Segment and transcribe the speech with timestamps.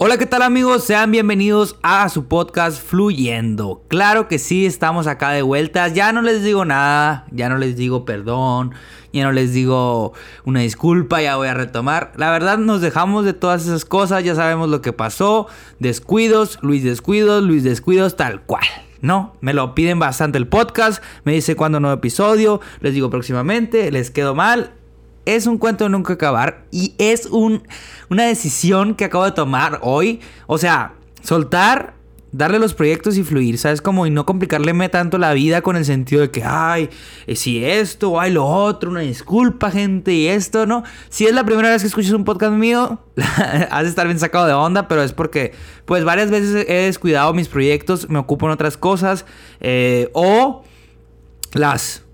[0.00, 0.84] Hola, ¿qué tal amigos?
[0.84, 3.82] Sean bienvenidos a su podcast Fluyendo.
[3.88, 5.92] Claro que sí, estamos acá de vueltas.
[5.92, 8.76] Ya no les digo nada, ya no les digo perdón,
[9.12, 10.12] ya no les digo
[10.44, 12.12] una disculpa, ya voy a retomar.
[12.14, 15.48] La verdad nos dejamos de todas esas cosas, ya sabemos lo que pasó.
[15.80, 18.62] Descuidos, Luis Descuidos, Luis Descuidos, tal cual.
[19.00, 23.90] No, me lo piden bastante el podcast, me dice cuándo nuevo episodio, les digo próximamente,
[23.90, 24.70] les quedo mal,
[25.24, 27.62] es un cuento de nunca acabar y es un,
[28.08, 30.20] una decisión que acabo de tomar hoy.
[30.46, 31.94] O sea, soltar,
[32.32, 33.80] darle los proyectos y fluir, ¿sabes?
[33.80, 36.90] Como y no complicarle tanto la vida con el sentido de que, ay,
[37.26, 40.84] eh, si esto, ay, lo otro, una disculpa, gente, y esto, ¿no?
[41.08, 43.00] Si es la primera vez que escuchas un podcast mío,
[43.70, 45.52] has de estar bien sacado de onda, pero es porque,
[45.84, 49.24] pues, varias veces he descuidado mis proyectos, me ocupo en otras cosas,
[49.60, 50.64] eh, o
[51.52, 52.04] las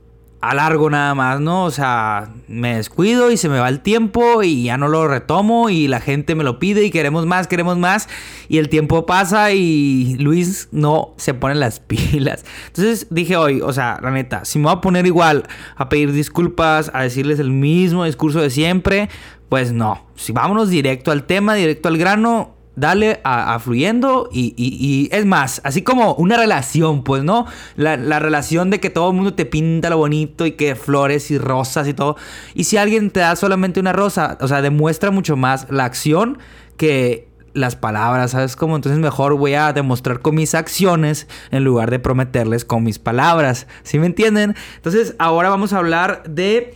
[0.51, 1.65] alargo nada más, ¿no?
[1.65, 5.71] O sea, me descuido y se me va el tiempo y ya no lo retomo
[5.71, 8.09] y la gente me lo pide y queremos más, queremos más
[8.49, 12.45] y el tiempo pasa y Luis no se pone las pilas.
[12.67, 15.45] Entonces dije hoy, o sea, la neta, si me voy a poner igual
[15.77, 19.09] a pedir disculpas, a decirles el mismo discurso de siempre,
[19.49, 20.07] pues no.
[20.17, 25.83] Si vámonos directo al tema, directo al grano, dale a, fluyendo y, es más, así
[25.83, 27.47] como una relación, pues, ¿no?
[27.77, 31.39] La, relación de que todo el mundo te pinta lo bonito y que flores y
[31.39, 32.17] rosas y todo.
[32.55, 36.39] Y si alguien te da solamente una rosa, o sea, demuestra mucho más la acción
[36.77, 38.75] que las palabras, ¿sabes cómo?
[38.75, 43.69] Entonces mejor voy a demostrar con mis acciones en lugar de prometerles con mis palabras,
[43.85, 44.57] ¿sí me entienden?
[44.75, 46.75] Entonces ahora vamos a hablar de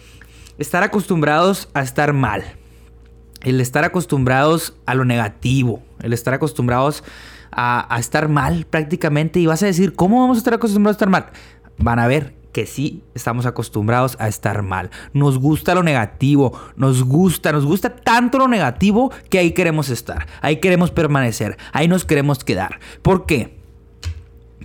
[0.57, 2.58] estar acostumbrados a estar mal
[3.43, 7.05] el estar acostumbrados a lo negativo, el estar acostumbrados
[7.51, 9.41] a, estar mal prácticamente.
[9.41, 11.27] Y vas a decir, ¿cómo vamos a estar acostumbrados a estar mal?
[11.79, 14.91] Van a ver que sí estamos acostumbrados a estar mal.
[15.13, 20.27] Nos gusta lo negativo, nos gusta, nos gusta tanto lo negativo que ahí queremos estar,
[20.41, 22.81] ahí queremos permanecer, ahí nos queremos quedar.
[23.03, 23.59] ¿Por qué?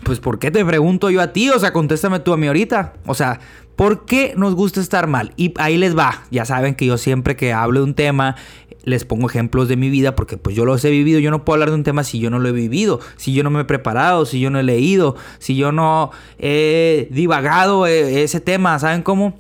[0.04, 1.50] Pues ¿por qué te pregunto yo a ti?
[1.50, 2.94] O sea, contéstame tú a mí ahorita.
[3.06, 3.40] O sea,
[3.76, 5.34] ¿por qué nos gusta estar mal?
[5.38, 6.24] Y ahí les va.
[6.30, 8.36] Ya saben que yo siempre que hablo de un tema
[8.84, 11.56] les pongo ejemplos de mi vida porque pues yo los he vivido, yo no puedo
[11.56, 13.66] hablar de un tema si yo no lo he vivido, si yo no me he
[13.66, 19.02] preparado, si yo no he leído, si yo no he divagado eh, ese tema, ¿saben
[19.02, 19.40] cómo?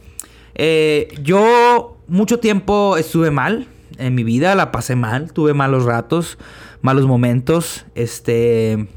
[0.56, 3.68] Eh, yo mucho tiempo estuve mal
[3.98, 6.38] en mi vida, la pasé mal, tuve malos ratos,
[6.82, 8.88] malos momentos, este,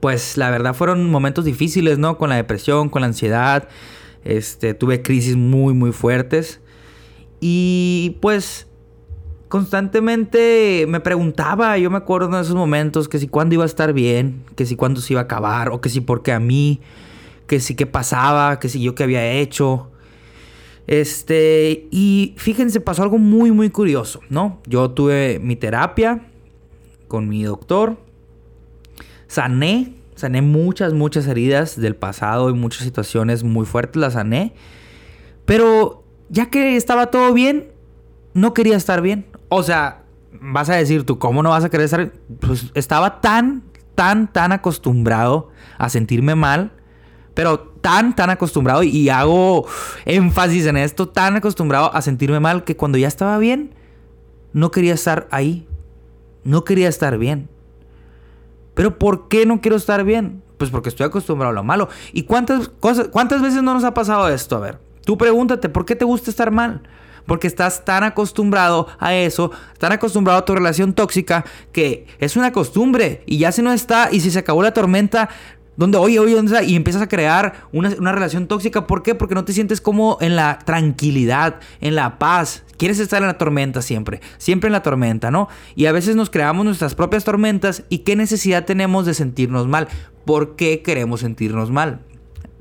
[0.00, 2.18] pues la verdad fueron momentos difíciles, ¿no?
[2.18, 3.68] Con la depresión, con la ansiedad,
[4.24, 6.60] este, tuve crisis muy, muy fuertes
[7.40, 8.67] y pues
[9.48, 13.92] constantemente me preguntaba, yo me acuerdo en esos momentos, que si cuándo iba a estar
[13.92, 16.80] bien, que si cuándo se iba a acabar, o que si porque a mí,
[17.46, 19.90] que si qué pasaba, que si yo qué había hecho.
[20.86, 24.60] Este, y fíjense, pasó algo muy, muy curioso, ¿no?
[24.66, 26.26] Yo tuve mi terapia
[27.08, 27.98] con mi doctor,
[29.26, 34.54] sané, sané muchas, muchas heridas del pasado y muchas situaciones muy fuertes, las sané,
[35.46, 37.70] pero ya que estaba todo bien,
[38.34, 39.26] no quería estar bien.
[39.48, 40.02] O sea,
[40.40, 42.12] vas a decir tú, ¿cómo no vas a querer estar?
[42.40, 43.62] Pues estaba tan,
[43.94, 46.72] tan, tan acostumbrado a sentirme mal,
[47.34, 49.66] pero tan, tan acostumbrado, y hago
[50.04, 53.74] énfasis en esto, tan acostumbrado a sentirme mal que cuando ya estaba bien,
[54.52, 55.66] no quería estar ahí.
[56.44, 57.48] No quería estar bien.
[58.74, 60.42] Pero ¿por qué no quiero estar bien?
[60.56, 61.88] Pues porque estoy acostumbrado a lo malo.
[62.12, 64.56] ¿Y cuántas cosas, cuántas veces no nos ha pasado esto?
[64.56, 66.82] A ver, tú pregúntate, ¿por qué te gusta estar mal?
[67.28, 72.50] Porque estás tan acostumbrado a eso, tan acostumbrado a tu relación tóxica, que es una
[72.50, 75.28] costumbre y ya si no está, y si se acabó la tormenta,
[75.76, 76.64] donde, oye, oye, ¿dónde está?
[76.64, 78.88] Y empiezas a crear una, relación tóxica.
[78.88, 79.14] ¿Por qué?
[79.14, 82.64] Porque no te sientes como en la tranquilidad, en la paz.
[82.76, 85.48] Quieres estar en la tormenta siempre, siempre en la tormenta, ¿no?
[85.76, 89.86] Y a veces nos creamos nuestras propias tormentas y qué necesidad tenemos de sentirnos mal.
[90.24, 92.00] ¿Por qué queremos sentirnos mal?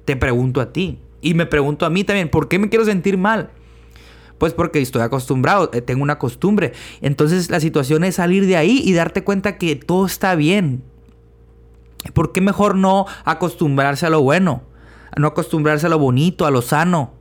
[0.06, 1.00] Te pregunto a ti.
[1.20, 3.50] Y me pregunto a mí también, ¿por qué me quiero sentir mal?
[4.38, 6.74] Pues porque estoy acostumbrado, eh, tengo una costumbre.
[7.02, 10.84] Entonces la situación es salir de ahí y darte cuenta que todo está bien.
[12.14, 14.64] ¿Por qué mejor no acostumbrarse a lo bueno?
[15.18, 17.14] No acostumbrarse a lo bonito, a lo sano.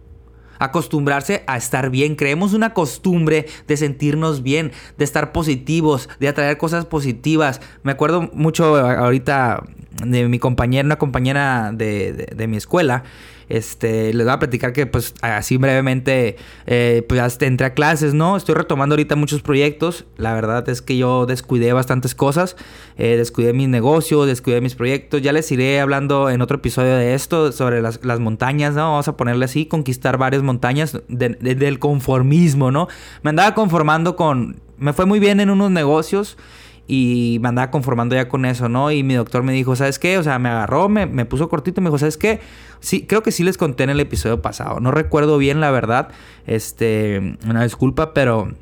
[0.58, 2.14] Acostumbrarse a estar bien.
[2.16, 7.60] Creemos una costumbre de sentirnos bien, de estar positivos, de atraer cosas positivas.
[7.82, 9.64] Me acuerdo mucho ahorita
[10.04, 13.04] de mi compañera, una compañera de mi escuela
[13.48, 18.37] este, les voy a platicar que pues así brevemente eh, pues ya entré clases, ¿no?
[18.37, 20.04] Estoy retomando ahorita muchos proyectos.
[20.16, 22.56] La verdad es que yo descuidé bastantes cosas.
[22.98, 25.22] Eh, descuidé mis negocios, descuidé mis proyectos.
[25.22, 28.90] Ya les iré hablando en otro episodio de esto, sobre las, montañas, ¿no?
[28.90, 32.88] Vamos a ponerle así, conquistar varias montañas del conformismo, ¿no?
[33.22, 34.60] Me andaba conformando con...
[34.78, 36.37] Me fue muy bien en unos negocios
[36.86, 38.90] y me andaba conformando ya con eso, ¿no?
[38.92, 40.18] Y mi doctor me dijo, ¿sabes qué?
[40.18, 42.40] O sea, me agarró, me, me puso cortito, me dijo, ¿sabes qué?
[42.80, 44.78] Sí, creo que sí les conté en el episodio pasado.
[44.80, 46.08] No recuerdo bien la verdad.
[46.46, 48.52] Este, una disculpa, pero,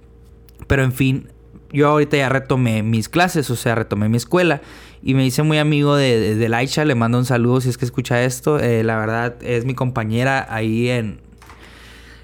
[0.66, 1.28] pero en fin,
[1.72, 4.62] yo ahorita ya retomé mis clases, o sea, retomé mi escuela.
[5.02, 7.84] Y me hice muy amigo de, de, Laisha, le mando un saludo si es que
[7.84, 8.58] escucha esto.
[8.58, 11.20] Eh, la verdad es mi compañera ahí en,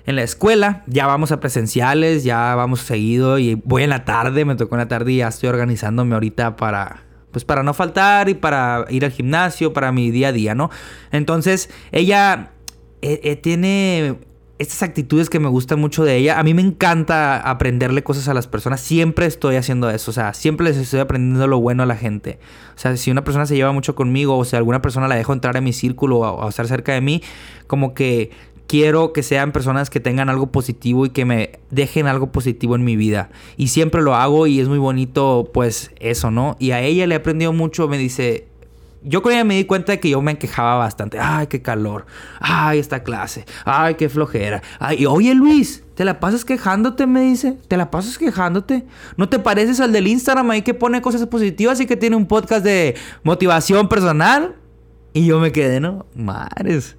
[0.07, 0.85] en la escuela.
[0.87, 4.81] Ya vamos a presenciales, ya vamos seguido y voy en la tarde, me tocó en
[4.81, 9.05] la tarde y ya estoy organizándome ahorita para pues para no faltar y para ir
[9.05, 10.71] al gimnasio, para mi día a día, ¿no?
[11.13, 12.51] Entonces, ella
[13.03, 14.19] eh, eh, tiene
[14.59, 16.39] estas actitudes que me gustan mucho de ella.
[16.39, 18.83] A mí me encanta aprenderle cosas a las personas.
[18.83, 20.11] Siempre estoy haciendo eso.
[20.11, 22.39] O sea, siempre les estoy aprendiendo lo bueno a la gente.
[22.77, 25.33] O sea, si una persona se lleva mucho conmigo o si alguna persona la dejo
[25.33, 27.23] entrar en mi círculo o, o estar cerca de mí,
[27.69, 28.33] como que
[28.71, 32.85] quiero que sean personas que tengan algo positivo y que me dejen algo positivo en
[32.85, 33.31] mi vida.
[33.57, 36.57] Y siempre lo hago y es muy bonito, pues eso, ¿no?
[36.61, 38.47] Y a ella le he aprendido mucho, me dice,
[39.03, 41.19] yo con ella me di cuenta de que yo me quejaba bastante.
[41.19, 42.07] Ay, qué calor.
[42.39, 43.45] Ay, esta clase.
[43.65, 44.63] Ay, qué flojera.
[44.79, 47.09] Ay, oye Luis, ¿te la pasas quejándote?
[47.09, 47.59] Me dice.
[47.67, 48.85] ¿Te la pasas quejándote?
[49.17, 52.27] ¿No te pareces al del Instagram ahí que pone cosas positivas y que tiene un
[52.27, 52.95] podcast de
[53.25, 54.55] motivación personal?
[55.13, 56.07] Y yo me quedé, ¿no?
[56.15, 56.95] Madres.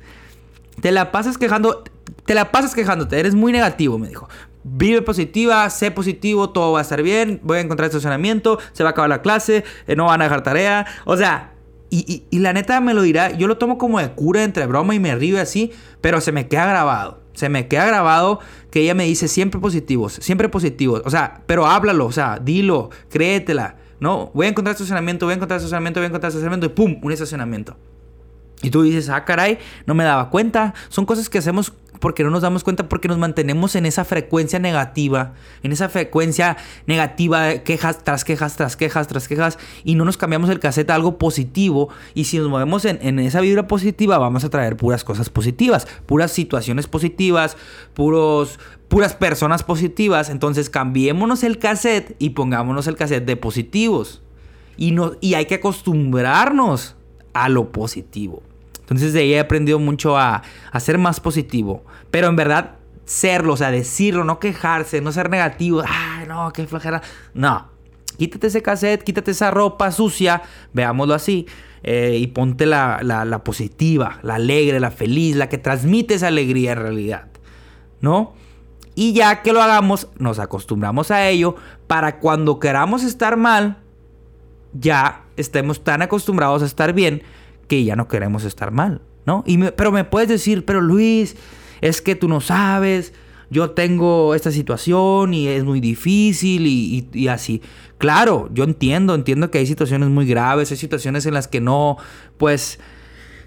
[0.80, 1.84] Te la pasas quejando,
[2.26, 4.30] te la pasas quejándote, eres muy negativo, me dijo.
[4.64, 8.90] Vive positiva, sé positivo, todo va a estar bien, voy a encontrar estacionamiento, se va
[8.90, 10.86] a acabar la clase, eh, no van a dejar tarea.
[11.06, 11.54] O sea,
[11.90, 15.00] y, la neta me lo dirá, yo lo tomo como de cura entre broma y
[15.00, 17.20] me río así, pero se me queda grabado.
[17.34, 18.40] Se me queda grabado
[18.72, 21.02] que ella me dice siempre positivos, siempre positivos.
[21.06, 23.76] O sea, pero háblalo, o sea, dilo, créetela.
[24.00, 26.98] No, voy a encontrar estacionamiento, voy a encontrar estacionamiento, voy a encontrar estacionamiento y ¡pum!
[27.02, 27.78] Un estacionamiento.
[28.64, 30.74] Y tú dices, ah, caray, no me daba cuenta.
[30.90, 34.60] Son cosas que hacemos porque no nos damos cuenta, porque nos mantenemos en esa frecuencia
[34.60, 40.18] negativa, en esa frecuencia negativa, quejas tras quejas, tras quejas, tras quejas, y no nos
[40.18, 41.90] cambiamos el cassette a algo positivo.
[42.16, 45.88] Y si nos movemos en, en esa vibra positiva, vamos a traer puras cosas positivas,
[46.08, 47.56] puras situaciones positivas,
[47.94, 50.32] puros, puras personas positivas.
[50.32, 54.24] Entonces cambiémonos el cassette y pongámonos el cassette de positivos.
[54.76, 56.96] Y, no, y hay que acostumbrarnos
[57.34, 58.42] a lo positivo.
[58.92, 60.44] Entonces de ahí he aprendido mucho a,
[60.82, 61.86] ser más positivo.
[62.12, 65.82] Pero en verdad, serlo, o sea, decirlo, no quejarse, no ser negativo.
[65.88, 67.02] Ay, no, qué flojera.
[67.34, 67.70] No.
[68.18, 70.42] Quítate ese cassette, quítate esa ropa sucia,
[70.74, 71.48] veámoslo así.
[71.84, 76.74] Eh, y ponte la, la, positiva, la alegre, la feliz, la que transmite esa alegría
[76.74, 77.28] en realidad.
[78.02, 78.34] ¿No?
[78.94, 81.56] Y ya que lo hagamos, nos acostumbramos a ello
[81.88, 83.78] para cuando queramos estar mal,
[84.74, 87.24] ya estemos tan acostumbrados a estar bien
[87.72, 89.46] que ya no queremos estar mal, ¿no?
[89.48, 91.38] Y pero me puedes decir, pero Luis,
[91.80, 93.14] es que tú no sabes,
[93.50, 97.62] yo tengo esta situación y es muy difícil y, así.
[97.98, 101.96] Claro, yo entiendo, entiendo que hay situaciones muy graves, hay situaciones en las que no,
[102.38, 102.78] pues,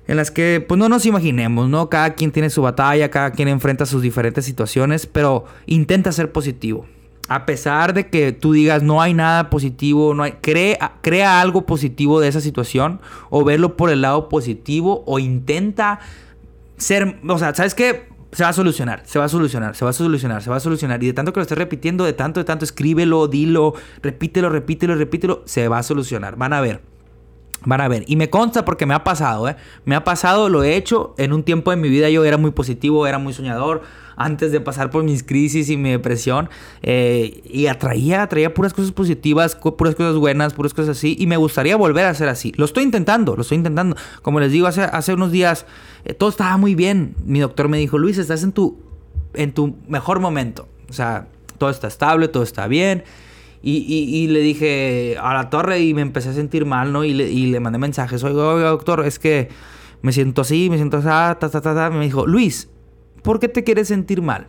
[0.07, 1.91] en las que pues no nos imaginemos, ¿no?
[1.91, 6.87] Cada quien tiene su batalla, cada quien enfrenta sus diferentes situaciones, pero intenta ser positivo
[7.29, 11.65] a pesar de que tú digas no hay nada positivo, no hay, crea, crea algo
[11.65, 13.01] positivo de esa situación
[13.31, 16.01] o verlo por el lado positivo o intenta
[16.77, 18.09] ser, o sea, ¿sabes qué?
[18.33, 20.61] Se va a solucionar, se va a solucionar, se va a solucionar, se va a
[20.61, 21.03] solucionar.
[21.03, 24.97] Y de tanto que lo estés repitiendo, de tanto, de tanto, escríbelo, dilo, repítelo, repítelo,
[24.97, 26.35] repítelo, se va a solucionar.
[26.37, 26.81] Van a ver.
[27.65, 28.03] Van a ver.
[28.09, 29.57] Y me consta porque me ha pasado, ¿eh?
[29.85, 31.15] Me ha pasado, lo he hecho.
[31.17, 33.83] En un tiempo de mi vida yo era muy positivo, era muy soñador
[34.17, 36.49] antes de pasar por mis crisis y mi depresión.
[36.83, 41.17] Eh, y atraía, atraía puras cosas positivas, puras cosas buenas, puras cosas así.
[41.19, 42.53] Y me gustaría volver a ser así.
[42.57, 43.97] Lo estoy intentando, lo estoy intentando.
[44.23, 45.67] Como les digo, hace, hace unos días
[46.05, 47.15] eh, todo estaba muy bien.
[47.25, 48.79] Mi doctor me dijo, Luis, estás en tu,
[49.35, 50.69] en tu mejor momento.
[50.89, 51.29] O sea,
[51.59, 53.05] todo está estable, todo está bien.
[53.67, 57.03] Y, y, le dije a la torre y me empecé a sentir mal, ¿no?
[57.03, 58.23] Y le, y le mandé mensajes.
[58.23, 59.49] Oiga, oiga, doctor, es que
[60.03, 61.89] me siento así, me siento así, ta, ta, ta, ta.
[61.89, 62.69] Me dijo, Luis,
[63.25, 64.47] ¿por qué te quieres sentir mal?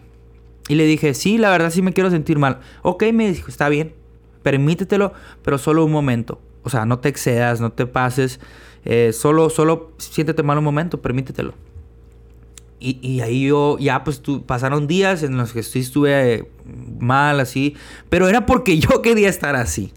[0.67, 2.59] Y le dije, sí, la verdad sí me quiero sentir mal.
[2.83, 3.93] Ok, me dijo, está bien,
[4.43, 6.39] permítetelo, pero solo un momento.
[6.61, 8.39] O sea, no te excedas, no te pases.
[8.83, 11.53] Eh, solo, solo siéntete mal un momento, permítetelo.
[12.79, 16.51] Y, y, ahí yo, ya pues pasaron días en los que sí estuve
[16.99, 17.75] mal, así.
[18.09, 19.93] Pero era porque yo quería estar así.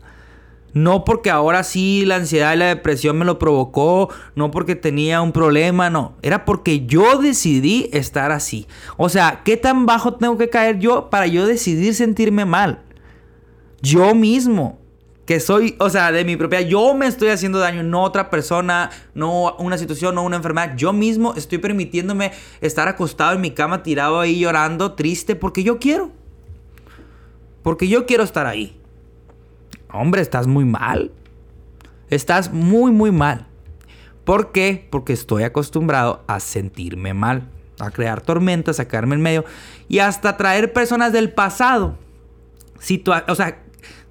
[0.74, 5.22] No porque ahora sí la ansiedad y la depresión me lo provocó, no porque tenía
[5.22, 6.14] un problema, no.
[6.22, 8.66] Era porque yo decidí estar así.
[8.96, 12.82] O sea, ¿qué tan bajo tengo que caer yo para yo decidir sentirme mal?
[13.80, 14.78] Yo mismo.
[15.24, 18.88] Que soy, o sea, de mi propia, yo me estoy haciendo daño, no otra persona,
[19.12, 20.74] no una situación, no una enfermedad.
[20.74, 22.32] Yo mismo estoy permitiéndome
[22.62, 26.10] estar acostado en mi cama, tirado ahí llorando, triste, porque yo quiero.
[27.62, 28.77] Porque yo quiero estar ahí.
[29.92, 31.12] Hombre, estás muy mal.
[32.10, 33.46] Estás muy, muy mal.
[34.24, 34.86] ¿Por qué?
[34.90, 37.48] Porque estoy acostumbrado a sentirme mal,
[37.80, 39.44] a crear tormentas, a quedarme en medio
[39.88, 41.96] y hasta traer personas del pasado.
[43.26, 43.62] o sea,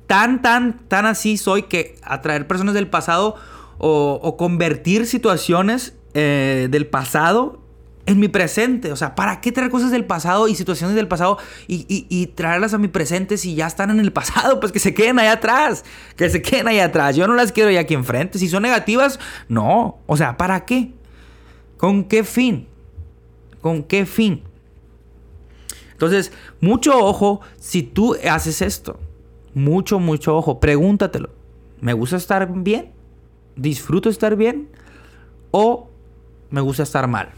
[0.07, 3.36] tan, tan, tan así soy que atraer personas del pasado
[3.77, 7.62] o, convertir situaciones eh, del pasado
[8.07, 8.91] en mi presente.
[8.91, 11.37] O sea, ¿para qué traer cosas del pasado y situaciones del pasado
[11.67, 14.59] y, traerlas a mi presente si ya están en el pasado?
[14.59, 15.85] Pues que se queden ahí atrás.
[16.15, 17.15] Que se queden ahí atrás.
[17.15, 18.39] Yo no las quiero ya aquí enfrente.
[18.39, 19.99] Si son negativas, no.
[20.07, 20.93] O sea, ¿para qué?
[21.77, 22.67] ¿Con qué fin?
[23.61, 24.41] ¿Con qué fin?
[25.91, 28.99] Entonces, mucho ojo si tú haces esto.
[29.53, 30.59] Mucho, mucho ojo.
[30.59, 31.29] Pregúntatelo.
[31.81, 32.93] ¿Me gusta estar bien?
[33.55, 34.69] ¿Disfruto estar bien?
[35.51, 35.89] ¿O
[36.49, 37.31] me gusta estar mal?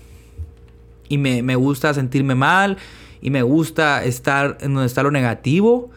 [1.10, 2.78] Y me, gusta sentirme mal
[3.22, 5.90] y me gusta estar en donde está lo negativo,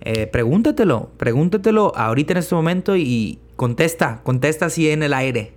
[0.00, 5.52] eh, pregúntatelo, pregúntatelo ahorita en este momento y contesta, contesta así en el aire.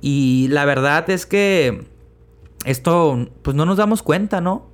[0.00, 1.84] Y la verdad es que
[2.64, 4.70] esto, pues no nos damos cuenta, ¿no?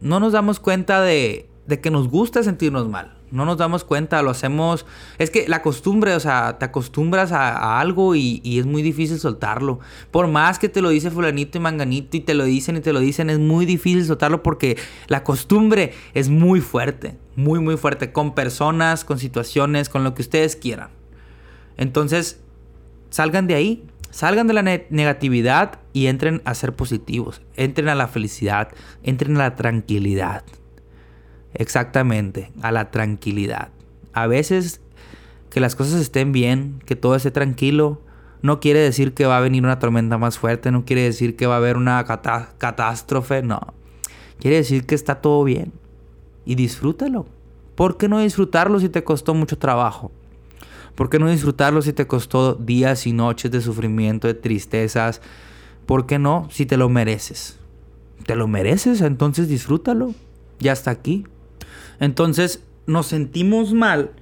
[0.00, 4.22] No nos damos cuenta de, de que nos gusta sentirnos mal no nos damos cuenta,
[4.22, 4.86] lo hacemos.
[5.18, 9.80] Es que la costumbre, o sea, te acostumbras a, algo y, es muy difícil soltarlo.
[10.10, 12.92] Por más que te lo dice Fulanito y Manganito y te lo dicen y te
[12.92, 14.76] lo dicen, es muy difícil soltarlo porque
[15.08, 20.22] la costumbre es muy fuerte, muy, muy fuerte, con personas, con situaciones, con lo que
[20.22, 20.90] ustedes quieran.
[21.78, 22.40] Entonces,
[23.08, 28.08] salgan de ahí, salgan de la negatividad y entren a ser positivos, entren a la
[28.08, 28.68] felicidad,
[29.02, 30.44] entren a la tranquilidad.
[31.54, 33.68] Exactamente, a la tranquilidad.
[34.12, 34.80] A veces
[35.50, 38.00] que las cosas estén bien, que todo esté tranquilo,
[38.40, 41.46] no quiere decir que va a venir una tormenta más fuerte, no quiere decir que
[41.46, 43.60] va a haber una catástrofe, no.
[44.40, 45.72] Quiere decir que está todo bien.
[46.44, 47.26] Y disfrútalo.
[47.76, 50.10] ¿Por qué no disfrutarlo si te costó mucho trabajo?
[50.96, 55.20] ¿Por qué no disfrutarlo si te costó días y noches de sufrimiento, de tristezas?
[55.86, 57.58] ¿Por qué no si te lo mereces?
[58.26, 59.00] ¿Te lo mereces?
[59.00, 60.14] Entonces disfrútalo.
[60.58, 61.24] Ya está aquí.
[62.00, 64.12] Entonces nos sentimos mal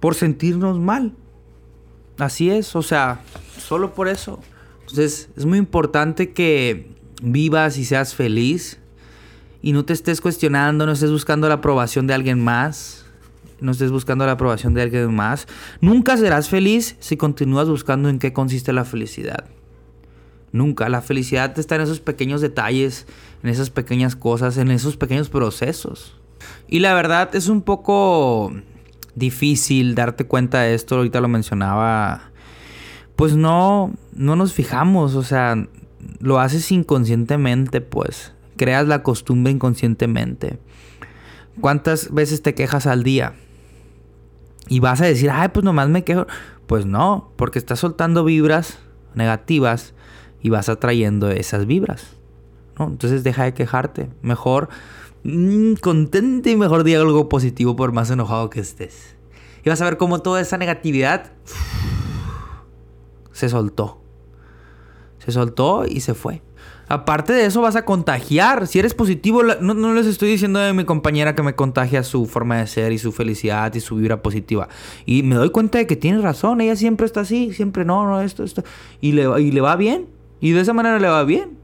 [0.00, 1.12] por sentirnos mal.
[2.18, 3.22] Así es, o sea,
[3.58, 4.40] solo por eso.
[4.80, 6.90] Entonces es muy importante que
[7.22, 8.78] vivas y seas feliz
[9.62, 13.04] y no te estés cuestionando, no estés buscando la aprobación de alguien más,
[13.60, 15.46] no estés buscando la aprobación de alguien más.
[15.80, 19.44] Nunca serás feliz si continúas buscando en qué consiste la felicidad.
[20.52, 20.88] Nunca.
[20.88, 23.06] La felicidad está en esos pequeños detalles,
[23.42, 26.19] en esas pequeñas cosas, en esos pequeños procesos.
[26.68, 28.52] Y la verdad es un poco
[29.14, 32.30] difícil darte cuenta de esto, ahorita lo mencionaba.
[33.16, 35.68] Pues no, no nos fijamos, o sea,
[36.20, 38.32] lo haces inconscientemente, pues.
[38.56, 40.58] Creas la costumbre inconscientemente.
[41.60, 43.34] ¿Cuántas veces te quejas al día?
[44.68, 46.26] Y vas a decir, ay, pues nomás me quejo.
[46.66, 48.78] Pues no, porque estás soltando vibras
[49.14, 49.94] negativas
[50.40, 52.16] y vas atrayendo esas vibras.
[52.78, 52.86] ¿no?
[52.86, 54.10] Entonces deja de quejarte.
[54.22, 54.68] Mejor
[55.24, 59.16] Mm, contento y mejor diga algo positivo por más enojado que estés.
[59.64, 61.32] Y vas a ver cómo toda esa negatividad
[63.32, 64.00] se soltó.
[65.18, 66.42] Se soltó y se fue.
[66.88, 68.66] Aparte de eso vas a contagiar.
[68.66, 72.56] Si eres positivo, no, les estoy diciendo a mi compañera que me contagia su forma
[72.56, 74.68] de ser y su felicidad y su vibra positiva.
[75.06, 76.60] Y me doy cuenta de que tiene razón.
[76.60, 78.64] Ella siempre está así, siempre no, no, esto, esto.
[79.00, 80.08] Y le, y le va bien.
[80.40, 81.59] Y de esa manera le va bien.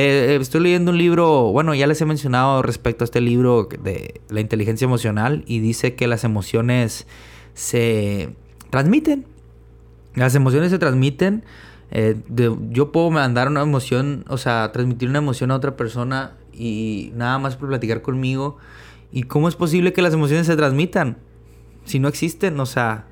[0.00, 4.20] Eh, estoy leyendo un libro, bueno, ya les he mencionado respecto a este libro de
[4.28, 7.08] la inteligencia emocional y dice que las emociones
[7.54, 8.32] se
[8.70, 9.26] transmiten.
[10.14, 11.42] Las emociones se transmiten.
[11.90, 12.14] Eh,
[12.70, 17.40] yo puedo mandar una emoción, o sea, transmitir una emoción a otra persona y nada
[17.40, 18.56] más por platicar conmigo.
[19.10, 21.18] ¿Y cómo es posible que las emociones se transmitan?
[21.86, 23.06] Si no existen, o sea,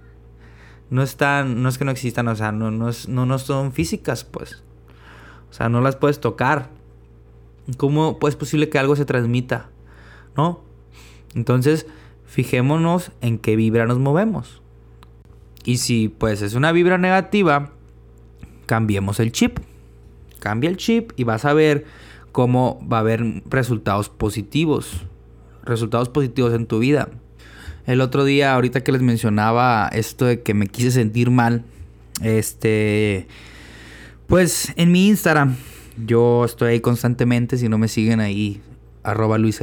[0.91, 4.23] no están, no es que no existan, o sea, no, no, no, no son físicas,
[4.23, 4.63] pues.
[5.51, 6.76] O sea, no las puedes tocar.
[7.77, 9.71] ¿Cómo es posible que algo se transmita?
[10.37, 10.61] ¿No?
[11.35, 11.87] Entonces,
[12.27, 14.63] fijémonos en qué vibra nos movemos.
[15.65, 17.73] Y si pues es una vibra negativa,
[18.67, 19.59] cambiemos el chip.
[20.39, 21.87] Cambia el chip y vas a ver
[22.31, 25.03] cómo va a haber resultados positivos.
[25.65, 27.09] Resultados positivos en tu vida.
[27.87, 31.65] El otro día, ahorita que les mencionaba esto de que me quise sentir mal,
[32.23, 33.27] este,
[34.27, 35.57] pues en mi Instagram,
[36.05, 38.61] yo estoy ahí constantemente, si no me siguen ahí,
[39.03, 39.61] arroba Luis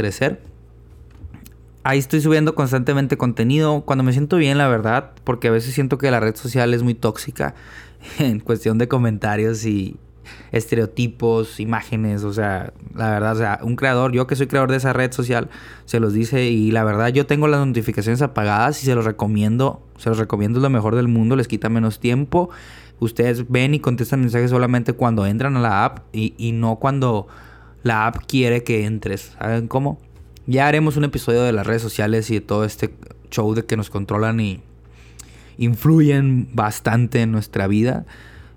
[1.86, 5.98] Ahí estoy subiendo constantemente contenido cuando me siento bien, la verdad, porque a veces siento
[5.98, 7.56] que la red social es muy tóxica
[8.20, 9.98] en cuestión de comentarios y,
[10.52, 14.78] estereotipos, imágenes, o sea, la verdad, o sea, un creador, yo que soy creador de
[14.78, 15.50] esa red social,
[15.86, 19.82] se los dice y la verdad yo tengo las notificaciones apagadas y se los recomiendo,
[19.98, 22.50] se los recomiendo es lo mejor del mundo, les quita menos tiempo.
[23.00, 27.28] Ustedes ven y contestan mensajes solamente cuando entran a la app y, y no cuando
[27.84, 29.36] la app quiere que entres.
[29.38, 30.00] ¿Saben cómo?
[30.48, 32.94] Ya haremos un episodio de las redes sociales y de todo este
[33.30, 34.62] show de que nos controlan y
[35.58, 38.06] influyen bastante en nuestra vida,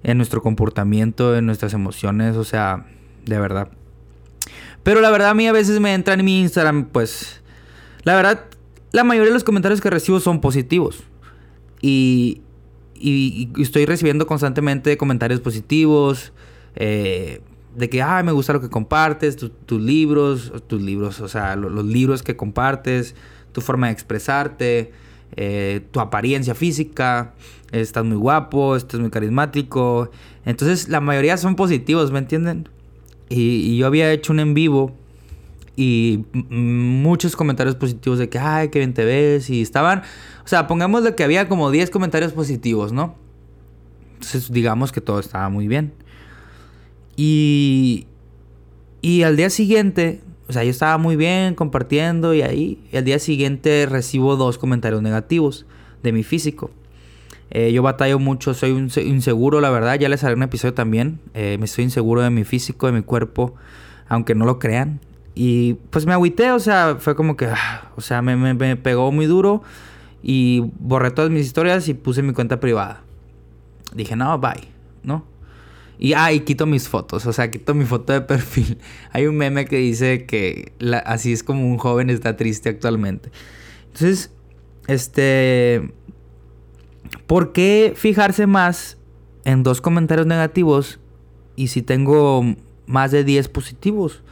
[0.03, 2.87] en nuestro comportamiento, en nuestras emociones, o sea,
[3.25, 3.69] de verdad.
[4.83, 7.43] Pero la verdad a mí a veces me entran en mi Instagram, pues,
[8.05, 8.45] la verdad,
[8.93, 11.03] la mayoría de los comentarios que recibo son positivos.
[11.83, 12.43] Y,
[13.01, 16.33] y, estoy recibiendo constantemente comentarios positivos,
[16.75, 17.41] eh,
[17.77, 21.85] de que, ah, me gusta lo que compartes, tus libros, tus libros, o sea, los
[21.85, 23.15] libros que compartes,
[23.53, 24.93] tu forma de expresarte.
[25.35, 27.35] Eh, tu apariencia física,
[27.73, 30.11] estás muy guapo, estás muy carismático.
[30.45, 32.69] Entonces la mayoría son positivos, ¿me entienden?
[33.29, 34.97] Y, yo había hecho un en vivo
[35.77, 39.51] y muchos comentarios positivos de que, ay, qué bien te ves.
[39.51, 40.03] Y estaban,
[40.45, 43.15] o sea, pongámosle que había como 10 comentarios positivos, ¿no?
[44.15, 45.93] Entonces digamos que todo estaba muy bien.
[47.17, 48.07] Y,
[49.03, 52.79] y al día siguiente o sea, yo estaba muy bien compartiendo y ahí.
[52.93, 55.67] Y al día siguiente recibo dos comentarios negativos
[56.03, 56.71] de mi físico.
[57.51, 59.99] Eh, yo batallo mucho, soy un inseguro, la verdad.
[59.99, 61.21] Ya les haré un episodio también.
[61.35, 63.55] Eh, me estoy inseguro de mi físico, de mi cuerpo,
[64.09, 65.01] aunque no lo crean.
[65.39, 69.13] Y pues me agüité, o sea, fue como que, ah, o sea, me, me pegó
[69.13, 69.63] muy duro.
[70.23, 73.05] Y borré todas mis historias y puse mi cuenta privada.
[73.95, 74.69] Dije, no, bye,
[75.03, 75.27] ¿no?
[75.99, 78.79] Y, ah, quito mis fotos, o sea, quito mi foto de perfil.
[79.13, 80.73] Hay un meme que dice que
[81.05, 83.31] así es como un joven está triste actualmente.
[83.93, 84.33] Entonces,
[84.89, 85.93] este...
[87.27, 88.97] ¿Por qué fijarse más
[89.45, 90.99] en dos comentarios negativos
[91.57, 92.43] y si tengo
[92.87, 94.23] más de 10 positivos?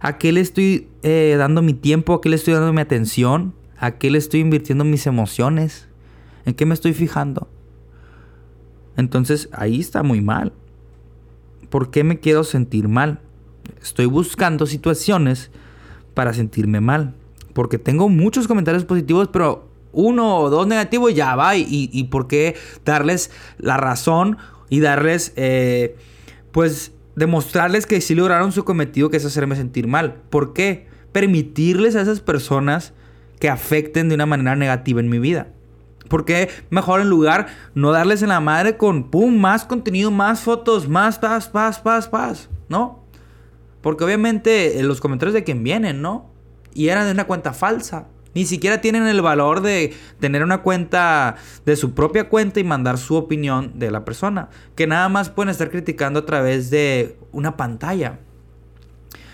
[0.00, 2.14] ¿A qué le estoy eh, dando mi tiempo?
[2.14, 3.54] ¿A qué le estoy dando mi atención?
[3.78, 5.88] ¿A qué le estoy invirtiendo mis emociones?
[6.44, 7.48] ¿En qué me estoy fijando?
[8.96, 10.52] Entonces ahí está muy mal.
[11.70, 13.20] ¿Por qué me quiero sentir mal?
[13.82, 15.50] Estoy buscando situaciones
[16.14, 17.14] para sentirme mal.
[17.52, 21.56] Porque tengo muchos comentarios positivos, pero uno o dos negativos ya va.
[21.56, 25.96] ¿Y, por qué darles la razón y darles, eh,
[26.52, 30.22] pues, demostrarles que sí lograron su cometido, que es hacerme sentir mal?
[30.30, 30.86] ¿Por qué?
[31.12, 32.92] Permitirles a esas personas
[33.40, 35.48] que afecten de una manera negativa en mi vida.
[36.08, 40.40] ¿Por qué mejor en lugar no darles en la madre con, pum, más contenido, más
[40.40, 42.48] fotos, más paz, paz, paz, paz?
[42.68, 43.04] ¿No?
[43.82, 46.30] Porque obviamente eh, los comentarios de quien vienen, ¿no?
[46.72, 48.06] Y eran de una cuenta falsa.
[48.38, 51.34] Ni siquiera tienen el valor de tener una cuenta
[51.66, 54.48] de su propia cuenta y mandar su opinión de la persona.
[54.76, 58.20] Que nada más pueden estar criticando a través de una pantalla.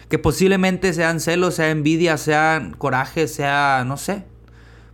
[0.09, 4.25] Que posiblemente sean celos, sea envidia, sea coraje, sea, no sé,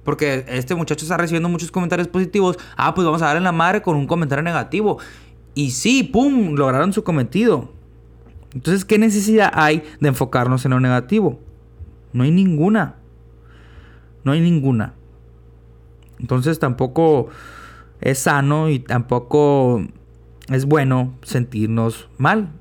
[0.03, 2.59] porque este muchacho está recibiendo muchos comentarios positivos.
[2.77, 4.99] Ah, pues vamos a dar en la madre con un comentario negativo.
[5.55, 6.57] Y sí, ¡pum!
[6.57, 7.73] Lograron su cometido.
[8.55, 11.39] Entonces, ¿qué necesidad hay de enfocarnos en lo negativo?
[12.13, 12.97] No hay ninguna.
[14.25, 14.95] No hay ninguna.
[16.19, 17.29] Entonces tampoco
[18.01, 19.83] es sano y tampoco
[20.49, 22.53] es bueno sentirnos mal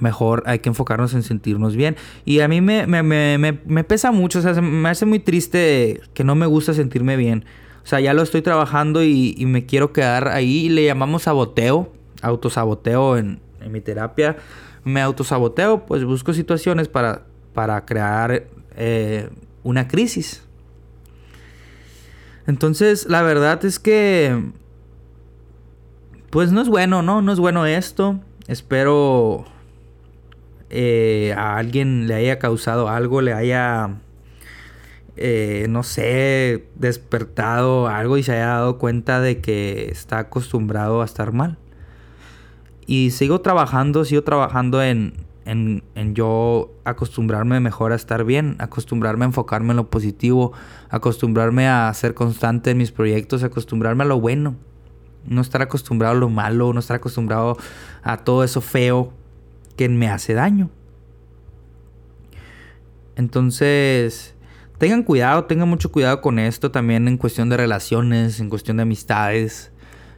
[0.00, 1.96] mejor hay que enfocarnos en sentirnos bien.
[2.24, 6.00] Y a mí me, me, me, me, pesa mucho, o sea, me hace muy triste
[6.14, 7.44] que no me gusta sentirme bien.
[7.82, 10.68] O sea, ya lo estoy trabajando y, me quiero quedar ahí.
[10.68, 14.36] Le llamamos saboteo, autosaboteo en, en mi terapia.
[14.84, 18.44] Me autosaboteo, pues busco situaciones para, para crear
[18.76, 19.28] eh,
[19.64, 20.44] una crisis.
[22.46, 24.52] Entonces, la verdad es que...
[26.30, 27.22] Pues no es bueno, ¿no?
[27.22, 28.20] No es bueno esto.
[28.46, 29.46] Espero
[30.70, 34.00] eh, a alguien le haya causado algo, le haya,
[35.16, 41.04] eh, no sé, despertado algo y se haya dado cuenta de que está acostumbrado a
[41.04, 41.58] estar mal.
[42.86, 49.24] Y sigo trabajando, sigo trabajando en, en, en, yo acostumbrarme mejor a estar bien, acostumbrarme
[49.24, 50.52] a enfocarme en lo positivo,
[50.88, 54.56] acostumbrarme a ser constante en mis proyectos, acostumbrarme a lo bueno,
[55.26, 57.56] no estar acostumbrado a lo malo, no estar acostumbrado
[58.02, 59.12] a todo eso feo
[59.76, 60.70] que me hace daño.
[63.16, 64.34] Entonces,
[64.78, 68.82] tengan cuidado, tengan mucho cuidado con esto también en cuestión de relaciones, en cuestión de
[68.82, 69.72] amistades.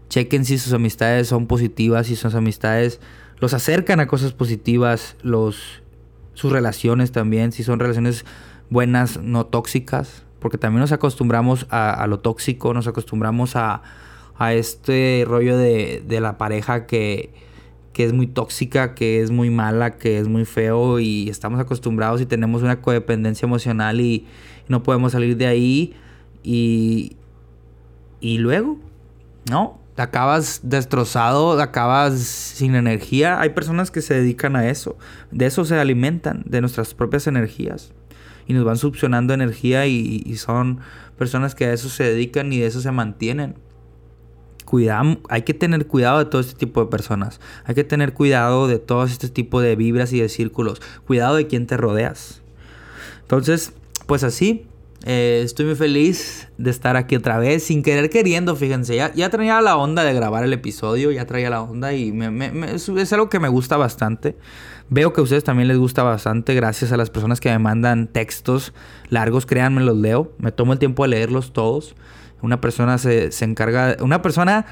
[0.09, 3.01] Chequen si sus amistades son positivas, si sus amistades
[3.38, 5.83] los acercan a cosas positivas, los,
[6.35, 8.25] sus relaciones también, si son relaciones
[8.71, 13.83] buenas, no tóxicas, porque también nos acostumbramos a, lo tóxico, nos acostumbramos a,
[14.37, 17.31] a este rollo de, de la pareja que,
[17.97, 22.21] que es muy tóxica, que es muy mala, que es muy feo y estamos acostumbrados
[22.21, 24.27] y tenemos una codependencia emocional y
[24.69, 25.95] no podemos salir de ahí
[26.42, 27.16] y,
[28.21, 28.79] y luego,
[29.51, 29.79] ¿no?
[29.96, 33.40] Acabas destrozado, acabas sin energía.
[33.40, 34.96] Hay personas que se dedican a eso,
[35.30, 37.92] de eso se alimentan, de nuestras propias energías
[38.46, 40.80] y nos van succionando energía y, son
[41.18, 43.56] personas que a eso se dedican y de eso se mantienen
[45.28, 47.40] hay que tener cuidado de todo este tipo de personas.
[47.64, 50.82] Hay que tener cuidado de todo este tipo de vibras y de círculos.
[51.06, 52.42] Cuidado de quién te rodeas.
[53.22, 53.72] Entonces,
[54.06, 54.66] pues así,
[55.09, 58.97] eh, estoy muy feliz de estar aquí otra vez, sin querer queriendo, fíjense.
[58.97, 62.12] Ya, ya traía la onda de grabar el episodio, ya traía la onda y
[62.75, 64.37] es, algo que me gusta bastante.
[64.90, 68.09] Veo que a ustedes también les gusta bastante, gracias a las personas que me mandan
[68.09, 68.73] textos
[69.09, 70.33] largos, créanme, los leo.
[70.38, 71.95] Me tomo el tiempo de leerlos todos.
[72.42, 74.66] Una persona se, se encarga, una persona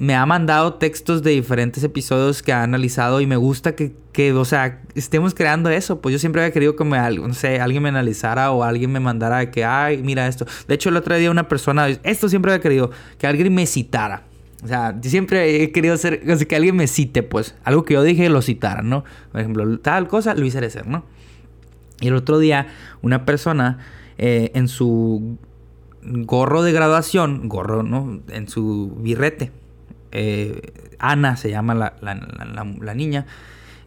[0.00, 4.32] me ha mandado textos de diferentes episodios que ha analizado y me gusta que, que,
[4.32, 6.00] o sea, estemos creando eso.
[6.00, 8.98] Pues yo siempre había querido que me, no sé, alguien me analizara o alguien me
[8.98, 10.46] mandara que, ay, mira esto.
[10.66, 14.22] De hecho, el otro día una persona, esto siempre había querido, que alguien me citara.
[14.64, 18.30] O sea, siempre he querido hacer, que alguien me cite, pues, algo que yo dije
[18.30, 19.04] lo citara, ¿no?
[19.32, 21.04] Por ejemplo, tal cosa, Luis Erecer, ¿no?
[22.00, 22.68] Y el otro día,
[23.02, 23.80] una persona
[24.16, 25.36] eh, en su
[26.02, 28.22] gorro de graduación, gorro, ¿no?
[28.30, 29.59] En su birrete.
[30.12, 33.26] Eh, Ana se llama la, niña.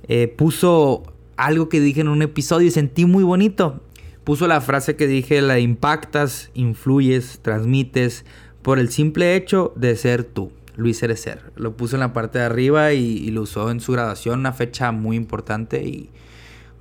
[0.07, 1.03] Eh, puso
[1.37, 3.81] algo que dije en un episodio y sentí muy bonito.
[4.23, 8.25] Puso la frase que dije, la impactas, influyes, transmites
[8.61, 10.51] por el simple hecho de ser tú.
[10.75, 11.51] Luis Cerecer.
[11.55, 14.53] Lo puso en la parte de arriba y, y, lo usó en su graduación, una
[14.53, 16.09] fecha muy importante y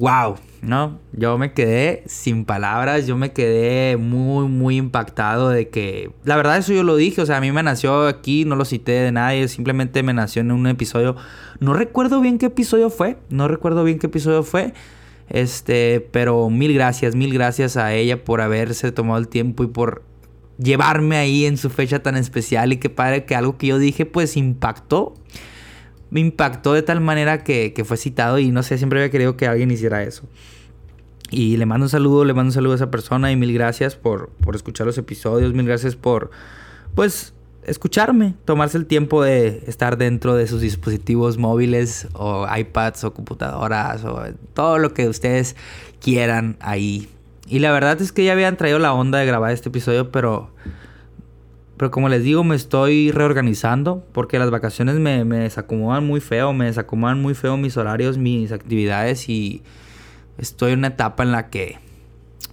[0.02, 0.98] wow, ¿no?
[1.12, 6.58] Yo me quedé sin palabras, yo me quedé muy, muy impactado de que, la verdad
[6.58, 9.12] eso yo lo dije, o sea, a mí me nació aquí, no lo cité de
[9.12, 11.14] nadie, simplemente me nació en un episodio,
[11.60, 14.74] no recuerdo bien qué episodio fue, no recuerdo bien qué episodio fue,
[15.28, 20.02] este, pero mil gracias, mil gracias a ella por haberse tomado el tiempo y por
[20.58, 24.04] llevarme ahí en su fecha tan especial y que padre que algo que yo dije
[24.04, 25.14] pues impactó
[26.12, 29.46] me impactó de tal manera que, fue citado y no sé, siempre había querido que
[29.46, 30.24] alguien hiciera eso.
[31.30, 33.96] Y le mando un saludo, le mando un saludo a esa persona y mil gracias
[33.96, 36.30] por, por escuchar los episodios, mil gracias por,
[36.94, 37.32] pues,
[37.64, 44.04] escucharme, tomarse el tiempo de estar dentro de sus dispositivos móviles o iPads o computadoras
[44.04, 44.22] o
[44.52, 45.56] todo lo que ustedes
[45.98, 47.08] quieran ahí.
[47.48, 50.50] Y la verdad es que ya habían traído la onda de grabar este episodio, pero
[51.82, 56.52] pero como les digo, me estoy reorganizando porque las vacaciones me, me desacomodan muy feo,
[56.52, 59.64] me desacomodan muy feo mis horarios, mis actividades y
[60.38, 61.80] estoy en una etapa en la que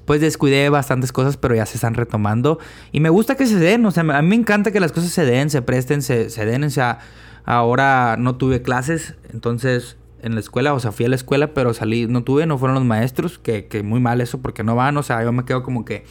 [0.06, 2.58] pues descuidé bastantes cosas, pero ya se están retomando.
[2.92, 5.12] Y me gusta que se den, o sea, a mí me encanta que las cosas
[5.12, 6.64] se den, se presten, se, se den.
[6.64, 6.98] O sea,
[7.46, 11.76] ahora no tuve clases, entonces en la escuela, o sea, fui a la escuela, pero
[11.76, 14.98] salí, no tuve, no fueron los maestros, que, que muy mal eso porque no van,
[14.98, 16.04] o sea, yo me quedo como que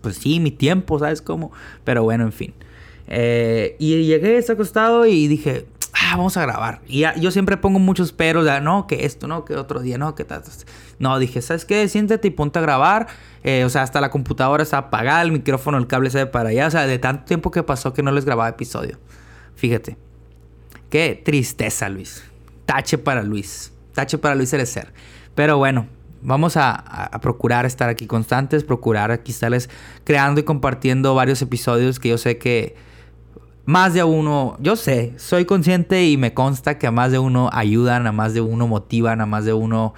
[0.00, 1.52] pues sí, mi tiempo, ¿sabes cómo?
[1.84, 2.54] Pero bueno, en fin.
[3.06, 6.80] Eh, y llegué, ese acostado y dije, ah, vamos a grabar.
[6.86, 10.24] Y yo siempre pongo muchos peros, no, que esto, no, que otro día, no, que
[10.24, 10.42] tal.
[10.98, 11.88] No, dije, ¿sabes qué?
[11.88, 13.08] Siéntate y ponte a grabar.
[13.42, 16.50] Eh, o sea, hasta la computadora está apagada, el micrófono, el cable se ve para
[16.50, 16.66] allá.
[16.66, 18.98] O sea, de tanto tiempo que pasó que no les grababa episodio.
[19.56, 19.96] Fíjate.
[20.90, 22.24] Qué tristeza, Luis.
[22.66, 23.72] Tache para Luis.
[23.94, 24.92] Tache para Luis ser.
[25.34, 25.86] Pero bueno,
[26.22, 29.70] vamos a, procurar estar aquí constantes, procurar aquí estarles
[30.04, 32.76] creando y compartiendo varios episodios que yo sé que
[33.64, 37.50] más de uno, yo sé, soy consciente y me consta que a más de uno
[37.52, 39.94] ayudan, a más de uno motivan, a más de uno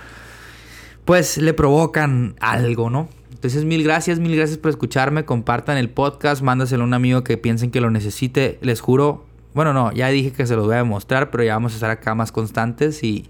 [1.05, 3.09] pues le provocan algo, ¿no?
[3.33, 7.39] Entonces mil gracias, mil gracias por escucharme, compartan el podcast, mándaselo a un amigo que
[7.39, 10.79] piensen que lo necesite, les juro, bueno no, ya dije que se los voy a
[10.79, 13.29] demostrar, pero ya vamos a estar acá más constantes y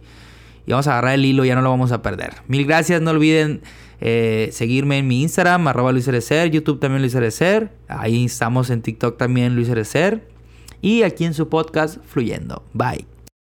[0.66, 2.34] y vamos a agarrar el hilo, ya no lo vamos a perder.
[2.46, 3.62] Mil gracias, no olviden
[4.00, 6.06] eh, seguirme en mi Instagram, arroba Luis
[6.50, 7.16] YouTube también Luis
[7.88, 9.70] ahí estamos en TikTok también Luis
[10.80, 12.64] Y aquí en su podcast, Fluyendo.
[12.72, 13.11] Bye.